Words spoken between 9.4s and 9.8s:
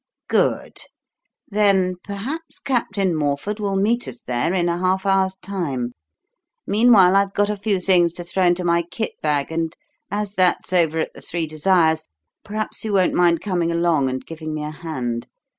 and